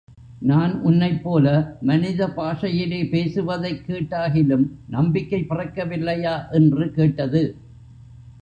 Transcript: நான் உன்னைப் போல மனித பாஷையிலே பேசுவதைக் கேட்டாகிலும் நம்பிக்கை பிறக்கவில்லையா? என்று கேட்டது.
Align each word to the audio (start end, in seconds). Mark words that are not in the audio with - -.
நான் 0.39 0.81
உன்னைப் 0.81 1.23
போல 1.23 1.47
மனித 1.81 2.27
பாஷையிலே 2.27 3.09
பேசுவதைக் 3.09 3.83
கேட்டாகிலும் 3.87 4.65
நம்பிக்கை 4.87 5.45
பிறக்கவில்லையா? 5.49 6.51
என்று 6.51 6.91
கேட்டது. 6.91 7.43